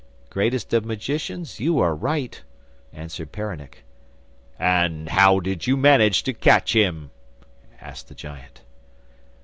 'Greatest 0.31 0.73
of 0.73 0.83
magicians, 0.83 1.59
you 1.59 1.77
are 1.77 1.93
right,' 1.93 2.41
answered 2.91 3.31
Peronnik. 3.31 3.83
'And 4.57 5.09
how 5.09 5.39
did 5.39 5.67
you 5.67 5.77
manage 5.77 6.23
to 6.23 6.33
catch 6.33 6.73
him?' 6.75 7.11
asked 7.79 8.07
the 8.07 8.15
giant. 8.15 8.61